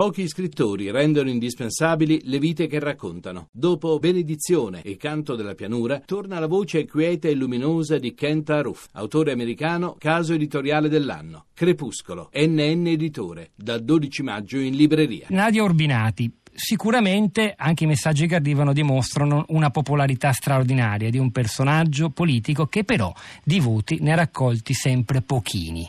Pochi 0.00 0.26
scrittori 0.28 0.90
rendono 0.90 1.28
indispensabili 1.28 2.22
le 2.24 2.38
vite 2.38 2.66
che 2.66 2.78
raccontano. 2.78 3.48
Dopo 3.52 3.98
Benedizione 3.98 4.80
e 4.80 4.96
Canto 4.96 5.36
della 5.36 5.54
pianura, 5.54 6.00
torna 6.02 6.38
la 6.38 6.46
voce 6.46 6.86
quieta 6.86 7.28
e 7.28 7.34
luminosa 7.34 7.98
di 7.98 8.14
Kent 8.14 8.48
Aruf, 8.48 8.86
autore 8.92 9.32
americano, 9.32 9.96
caso 9.98 10.32
editoriale 10.32 10.88
dell'anno. 10.88 11.48
Crepuscolo, 11.52 12.30
NN 12.32 12.86
Editore, 12.86 13.50
dal 13.54 13.84
12 13.84 14.22
maggio 14.22 14.56
in 14.56 14.74
libreria. 14.74 15.26
Nadia 15.28 15.64
Urbinati, 15.64 16.32
sicuramente 16.50 17.52
anche 17.54 17.84
i 17.84 17.86
messaggi 17.86 18.26
che 18.26 18.36
arrivano 18.36 18.72
dimostrano 18.72 19.44
una 19.48 19.68
popolarità 19.68 20.32
straordinaria 20.32 21.10
di 21.10 21.18
un 21.18 21.30
personaggio 21.30 22.08
politico 22.08 22.68
che 22.68 22.84
però 22.84 23.12
di 23.44 23.60
voti 23.60 23.98
ne 24.00 24.12
ha 24.12 24.16
raccolti 24.16 24.72
sempre 24.72 25.20
pochini. 25.20 25.86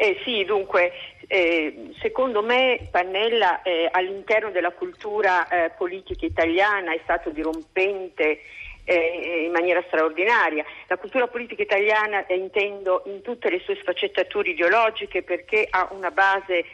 Eh 0.00 0.20
sì, 0.22 0.44
dunque 0.44 0.92
eh, 1.26 1.90
secondo 1.98 2.40
me 2.40 2.86
Pannella 2.88 3.62
eh, 3.62 3.88
all'interno 3.90 4.52
della 4.52 4.70
cultura 4.70 5.48
eh, 5.48 5.70
politica 5.70 6.24
italiana 6.24 6.92
è 6.92 7.00
stato 7.02 7.30
dirompente 7.30 8.42
eh, 8.84 9.42
in 9.44 9.50
maniera 9.50 9.82
straordinaria. 9.88 10.64
La 10.86 10.98
cultura 10.98 11.26
politica 11.26 11.62
italiana 11.62 12.24
eh, 12.26 12.36
intendo 12.36 13.02
in 13.06 13.22
tutte 13.22 13.50
le 13.50 13.58
sue 13.58 13.74
sfaccettature 13.74 14.50
ideologiche 14.50 15.24
perché 15.24 15.66
ha 15.68 15.88
una 15.90 16.12
base 16.12 16.64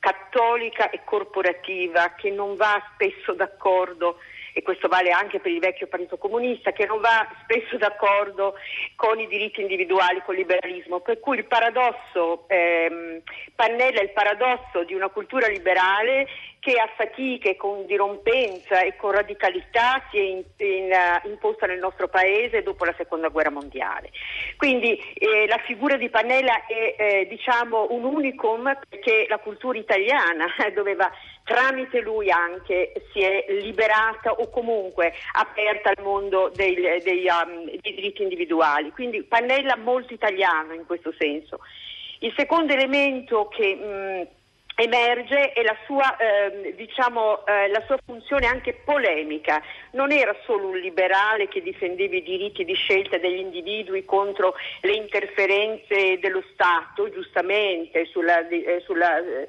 cattolica 0.00 0.90
e 0.90 1.02
corporativa 1.04 2.14
che 2.16 2.30
non 2.30 2.56
va 2.56 2.84
spesso 2.94 3.32
d'accordo 3.32 4.18
e 4.56 4.62
questo 4.62 4.88
vale 4.88 5.10
anche 5.10 5.38
per 5.38 5.52
il 5.52 5.58
vecchio 5.58 5.86
Partito 5.86 6.16
Comunista, 6.16 6.72
che 6.72 6.86
non 6.86 6.98
va 6.98 7.28
spesso 7.42 7.76
d'accordo 7.76 8.54
con 8.94 9.20
i 9.20 9.26
diritti 9.26 9.60
individuali, 9.60 10.22
con 10.24 10.34
il 10.34 10.40
liberalismo. 10.40 11.00
Per 11.00 11.20
cui 11.20 11.36
il 11.36 11.44
paradosso, 11.44 12.48
ehm, 12.48 13.20
Pannella 13.54 14.00
è 14.00 14.04
il 14.04 14.12
paradosso 14.12 14.84
di 14.86 14.94
una 14.94 15.08
cultura 15.08 15.46
liberale 15.46 16.26
che 16.58 16.80
a 16.80 16.88
fatiche, 16.96 17.54
con 17.54 17.84
dirompenza 17.84 18.80
e 18.80 18.96
con 18.96 19.12
radicalità 19.12 20.02
si 20.10 20.16
è 20.16 20.22
in, 20.22 20.42
in, 20.56 20.90
uh, 20.90 21.28
imposta 21.28 21.66
nel 21.66 21.78
nostro 21.78 22.08
paese 22.08 22.62
dopo 22.62 22.86
la 22.86 22.94
seconda 22.96 23.28
guerra 23.28 23.50
mondiale. 23.50 24.10
Quindi 24.56 24.98
eh, 25.14 25.46
la 25.46 25.58
figura 25.66 25.96
di 25.96 26.08
Pannella 26.08 26.64
è 26.66 26.94
eh, 26.98 27.26
diciamo 27.28 27.88
un 27.90 28.04
unicum 28.04 28.76
perché 28.88 29.26
la 29.28 29.38
cultura 29.38 29.78
italiana 29.78 30.46
doveva 30.74 31.08
tramite 31.46 32.00
lui 32.00 32.28
anche 32.28 32.92
si 33.12 33.22
è 33.22 33.44
liberata 33.62 34.32
o 34.32 34.50
comunque 34.50 35.14
aperta 35.34 35.90
al 35.90 36.02
mondo 36.02 36.50
dei, 36.52 36.74
dei, 36.74 37.26
um, 37.28 37.64
dei 37.64 37.94
diritti 37.94 38.22
individuali. 38.22 38.90
Quindi 38.90 39.22
Pannella 39.22 39.76
molto 39.76 40.12
italiano 40.12 40.74
in 40.74 40.84
questo 40.84 41.14
senso. 41.16 41.60
Il 42.18 42.32
secondo 42.36 42.72
elemento 42.72 43.46
che 43.46 43.74
mh, 43.74 44.82
emerge 44.82 45.52
è 45.52 45.62
la 45.62 45.76
sua, 45.86 46.16
eh, 46.16 46.74
diciamo, 46.76 47.46
eh, 47.46 47.68
la 47.68 47.82
sua, 47.86 47.96
funzione 48.04 48.46
anche 48.46 48.74
polemica. 48.84 49.62
Non 49.92 50.12
era 50.12 50.34
solo 50.44 50.68
un 50.68 50.78
liberale 50.78 51.48
che 51.48 51.62
difendeva 51.62 52.16
i 52.16 52.22
diritti 52.22 52.64
di 52.64 52.74
scelta 52.74 53.18
degli 53.18 53.38
individui 53.38 54.04
contro 54.04 54.54
le 54.82 54.92
interferenze 54.92 56.18
dello 56.18 56.42
Stato, 56.52 57.10
giustamente, 57.10 58.04
sulla, 58.06 58.46
eh, 58.48 58.82
sulla, 58.84 59.18
eh, 59.18 59.48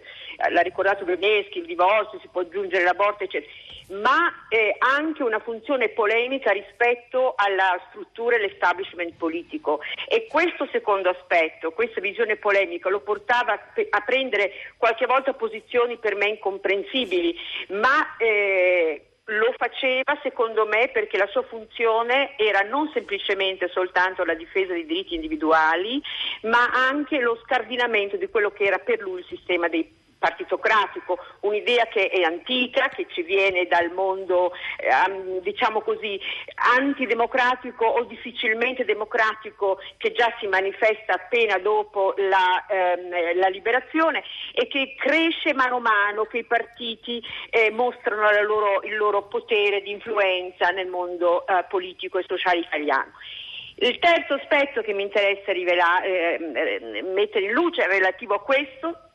l'ha 0.49 0.61
ricordato 0.61 1.05
Berneschi, 1.05 1.59
il 1.59 1.65
divorzio, 1.65 2.19
si 2.19 2.27
può 2.27 2.41
aggiungere 2.41 2.83
l'aborto, 2.83 3.23
eccetera 3.23 3.51
ma 3.89 4.47
eh, 4.49 4.75
anche 4.79 5.23
una 5.23 5.39
funzione 5.39 5.89
polemica 5.89 6.51
rispetto 6.51 7.33
alla 7.37 7.79
struttura 7.89 8.35
e 8.35 8.39
all'establishment 8.39 9.13
politico. 9.15 9.79
E 10.07 10.27
questo 10.29 10.67
secondo 10.71 11.09
aspetto, 11.09 11.71
questa 11.71 12.01
visione 12.01 12.35
polemica, 12.35 12.89
lo 12.89 12.99
portava 12.99 13.53
a, 13.53 13.59
a 13.89 14.01
prendere 14.01 14.51
qualche 14.77 15.05
volta 15.05 15.33
posizioni 15.33 15.97
per 15.97 16.15
me 16.15 16.27
incomprensibili, 16.27 17.35
ma 17.69 18.17
eh, 18.17 19.03
lo 19.29 19.53
faceva 19.57 20.17
secondo 20.21 20.65
me 20.65 20.89
perché 20.89 21.17
la 21.17 21.27
sua 21.27 21.43
funzione 21.43 22.37
era 22.37 22.61
non 22.61 22.89
semplicemente 22.93 23.69
soltanto 23.69 24.23
la 24.23 24.33
difesa 24.33 24.73
dei 24.73 24.85
diritti 24.85 25.15
individuali, 25.15 26.01
ma 26.43 26.71
anche 26.73 27.19
lo 27.19 27.37
scardinamento 27.43 28.17
di 28.17 28.27
quello 28.27 28.51
che 28.51 28.65
era 28.65 28.79
per 28.79 28.99
lui 28.99 29.19
il 29.19 29.25
sistema 29.27 29.67
dei 29.67 30.05
partitocratico, 30.17 31.17
un'idea 31.41 31.85
che 31.85 32.09
è 32.09 32.21
antica, 32.21 32.89
che 32.89 33.07
ci 33.09 33.21
viene 33.21 33.65
dal 33.67 33.91
mondo 33.91 34.53
eh, 34.77 35.39
diciamo 35.41 35.81
così 35.81 36.19
antidemocratico 36.55 37.85
o 37.85 38.03
difficilmente 38.03 38.85
democratico 38.85 39.79
che 39.97 40.11
già 40.11 40.33
si 40.39 40.47
manifesta 40.47 41.13
appena 41.13 41.57
dopo 41.59 42.13
la, 42.17 42.65
ehm, 42.67 43.37
la 43.37 43.47
liberazione 43.47 44.23
e 44.53 44.67
che 44.67 44.95
cresce 44.97 45.53
mano 45.53 45.77
a 45.77 45.81
mano 45.81 46.25
che 46.25 46.39
i 46.39 46.45
partiti 46.45 47.23
eh, 47.49 47.71
mostrano 47.71 48.29
loro, 48.41 48.81
il 48.83 48.95
loro 48.95 49.23
potere 49.27 49.81
di 49.81 49.91
influenza 49.91 50.69
nel 50.69 50.87
mondo 50.87 51.45
eh, 51.45 51.65
politico 51.69 52.17
e 52.17 52.25
sociale 52.27 52.59
italiano. 52.59 53.11
Il 53.79 53.99
terzo 53.99 54.33
aspetto 54.33 54.81
che 54.81 54.93
mi 54.93 55.03
interessa 55.03 55.51
rivelare, 55.51 56.37
eh, 56.37 57.03
mettere 57.03 57.45
in 57.45 57.51
luce 57.51 57.83
è 57.83 57.87
relativo 57.87 58.33
a 58.33 58.41
questo 58.41 59.06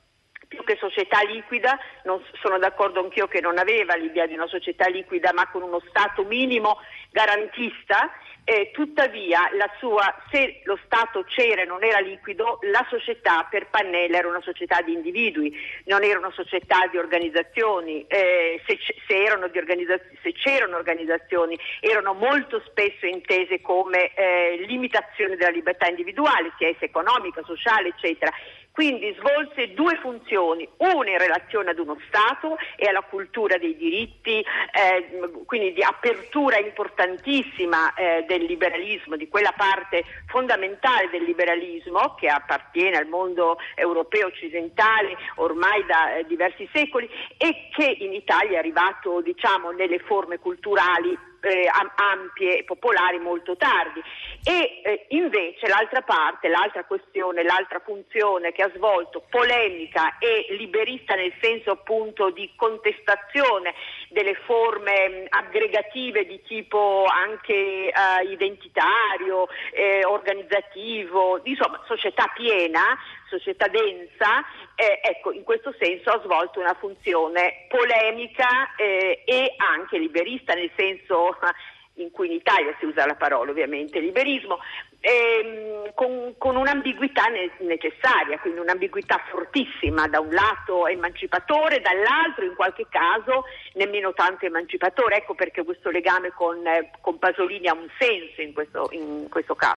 più 0.52 0.62
che 0.64 0.76
società 0.78 1.22
liquida, 1.22 1.78
non, 2.04 2.22
sono 2.42 2.58
d'accordo 2.58 3.00
anch'io 3.00 3.26
che 3.26 3.40
non 3.40 3.56
aveva 3.56 3.94
l'idea 3.94 4.26
di 4.26 4.34
una 4.34 4.46
società 4.46 4.86
liquida 4.86 5.32
ma 5.32 5.48
con 5.48 5.62
uno 5.62 5.80
Stato 5.88 6.24
minimo 6.24 6.78
garantista, 7.10 8.10
eh, 8.44 8.70
tuttavia 8.72 9.50
sua, 9.78 10.02
se 10.30 10.60
lo 10.64 10.78
Stato 10.84 11.24
c'era 11.24 11.62
e 11.62 11.64
non 11.64 11.84
era 11.84 12.00
liquido, 12.00 12.58
la 12.62 12.84
società 12.90 13.46
per 13.48 13.68
Pannella 13.68 14.18
era 14.18 14.28
una 14.28 14.40
società 14.42 14.82
di 14.82 14.92
individui, 14.92 15.56
non 15.84 16.02
era 16.02 16.18
una 16.18 16.32
società 16.32 16.86
di 16.90 16.98
organizzazioni, 16.98 18.04
eh, 18.08 18.60
se, 18.66 18.78
se, 19.06 19.14
di 19.48 19.58
organizzaz- 19.58 20.04
se, 20.22 20.32
c'erano 20.32 20.76
organizzazioni 20.76 21.58
erano 21.80 22.14
molto 22.14 22.60
spesso 22.66 23.06
intese 23.06 23.60
come 23.60 24.12
eh, 24.14 24.64
limitazione 24.66 25.36
della 25.36 25.50
libertà 25.50 25.86
individuale, 25.86 26.52
sia 26.58 26.68
essa 26.68 26.84
economica, 26.84 27.42
sociale, 27.44 27.88
eccetera 27.88 28.32
quindi 28.72 29.14
svolse 29.18 29.74
due 29.74 29.96
funzioni, 29.96 30.68
una 30.78 31.10
in 31.10 31.18
relazione 31.18 31.70
ad 31.70 31.78
uno 31.78 31.96
Stato 32.08 32.56
e 32.76 32.88
alla 32.88 33.02
cultura 33.02 33.58
dei 33.58 33.76
diritti, 33.76 34.40
eh, 34.40 35.44
quindi 35.44 35.72
di 35.72 35.82
apertura 35.82 36.58
importantissima 36.58 37.94
eh, 37.94 38.24
del 38.26 38.44
liberalismo, 38.44 39.16
di 39.16 39.28
quella 39.28 39.52
parte 39.54 40.04
fondamentale 40.26 41.10
del 41.10 41.22
liberalismo 41.22 42.14
che 42.14 42.28
appartiene 42.28 42.96
al 42.96 43.06
mondo 43.06 43.58
europeo 43.74 44.28
occidentale 44.28 45.16
ormai 45.36 45.84
da 45.86 46.16
eh, 46.16 46.24
diversi 46.26 46.68
secoli 46.72 47.08
e 47.36 47.68
che 47.70 47.96
in 48.00 48.12
Italia 48.12 48.56
è 48.56 48.58
arrivato 48.58 49.20
diciamo, 49.20 49.70
nelle 49.70 49.98
forme 49.98 50.38
culturali 50.38 51.30
eh, 51.42 51.68
ampie 51.96 52.58
e 52.58 52.64
popolari 52.64 53.18
molto 53.18 53.56
tardi. 53.56 54.00
E 54.44 54.80
eh, 54.82 55.06
invece 55.10 55.68
l'altra 55.68 56.02
parte, 56.02 56.48
l'altra 56.48 56.84
questione, 56.84 57.42
l'altra 57.42 57.80
funzione 57.80 58.52
che 58.52 58.62
ha 58.62 58.70
svolto, 58.74 59.24
polemica 59.28 60.18
e 60.18 60.46
liberista 60.56 61.14
nel 61.14 61.32
senso 61.40 61.70
appunto 61.72 62.30
di 62.30 62.50
contestazione 62.56 63.74
delle 64.12 64.34
forme 64.46 65.08
mh, 65.08 65.26
aggregative 65.30 66.26
di 66.26 66.40
tipo 66.42 67.04
anche 67.06 67.54
eh, 67.54 67.92
identitario, 68.30 69.48
eh, 69.72 70.04
organizzativo, 70.04 71.40
insomma 71.44 71.82
società 71.86 72.30
piena, 72.34 72.96
società 73.28 73.68
densa, 73.68 74.44
eh, 74.74 75.00
ecco, 75.02 75.32
in 75.32 75.42
questo 75.42 75.74
senso 75.78 76.10
ha 76.10 76.20
svolto 76.22 76.60
una 76.60 76.76
funzione 76.78 77.66
polemica 77.68 78.74
eh, 78.76 79.22
e 79.24 79.54
anche 79.56 79.98
liberista, 79.98 80.54
nel 80.54 80.70
senso 80.76 81.36
in 81.96 82.10
cui 82.10 82.28
in 82.28 82.34
Italia 82.34 82.74
si 82.78 82.86
usa 82.86 83.06
la 83.06 83.16
parola 83.16 83.50
ovviamente 83.50 83.98
liberismo, 83.98 84.58
ehm, 85.02 85.90
con, 85.94 86.34
con, 86.38 86.56
un'ambiguità 86.56 87.26
ne- 87.26 87.50
necessaria, 87.58 88.38
quindi 88.38 88.60
un'ambiguità 88.60 89.20
fortissima, 89.28 90.06
da 90.06 90.20
un 90.20 90.30
lato 90.30 90.86
emancipatore, 90.86 91.80
dall'altro 91.80 92.44
in 92.44 92.54
qualche 92.54 92.86
caso 92.88 93.44
nemmeno 93.74 94.12
tanto 94.14 94.46
emancipatore, 94.46 95.16
ecco 95.16 95.34
perché 95.34 95.64
questo 95.64 95.90
legame 95.90 96.30
con, 96.30 96.64
eh, 96.66 96.90
con 97.00 97.18
Pasolini 97.18 97.66
ha 97.66 97.74
un 97.74 97.88
senso 97.98 98.40
in 98.40 98.52
questo, 98.52 98.88
in 98.92 99.26
questo 99.28 99.54
caso. 99.54 99.70